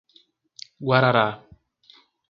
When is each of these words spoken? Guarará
Guarará 0.87 1.29